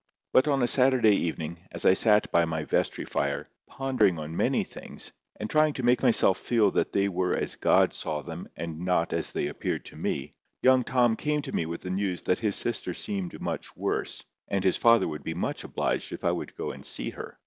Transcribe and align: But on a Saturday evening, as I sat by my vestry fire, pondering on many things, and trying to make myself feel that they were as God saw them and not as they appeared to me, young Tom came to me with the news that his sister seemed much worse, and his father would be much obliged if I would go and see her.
But 0.33 0.47
on 0.47 0.63
a 0.63 0.67
Saturday 0.67 1.15
evening, 1.15 1.59
as 1.71 1.85
I 1.85 1.93
sat 1.93 2.31
by 2.31 2.43
my 2.43 2.63
vestry 2.63 3.05
fire, 3.05 3.47
pondering 3.67 4.17
on 4.17 4.35
many 4.35 4.63
things, 4.63 5.11
and 5.39 5.47
trying 5.47 5.73
to 5.73 5.83
make 5.83 6.01
myself 6.01 6.39
feel 6.39 6.71
that 6.71 6.91
they 6.91 7.07
were 7.07 7.35
as 7.37 7.55
God 7.55 7.93
saw 7.93 8.23
them 8.23 8.49
and 8.57 8.79
not 8.79 9.13
as 9.13 9.31
they 9.31 9.45
appeared 9.45 9.85
to 9.85 9.95
me, 9.95 10.33
young 10.63 10.83
Tom 10.83 11.15
came 11.15 11.43
to 11.43 11.51
me 11.51 11.67
with 11.67 11.81
the 11.81 11.91
news 11.91 12.23
that 12.23 12.39
his 12.39 12.55
sister 12.55 12.95
seemed 12.95 13.39
much 13.39 13.77
worse, 13.77 14.23
and 14.47 14.63
his 14.63 14.75
father 14.75 15.07
would 15.07 15.23
be 15.23 15.35
much 15.35 15.63
obliged 15.63 16.11
if 16.11 16.23
I 16.23 16.31
would 16.31 16.55
go 16.57 16.71
and 16.71 16.83
see 16.83 17.11
her. 17.11 17.37